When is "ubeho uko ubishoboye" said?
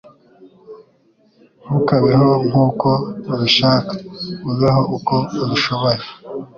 4.51-5.99